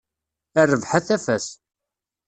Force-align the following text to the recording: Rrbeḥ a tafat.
Rrbeḥ 0.69 0.91
a 0.97 1.01
tafat. 1.07 1.47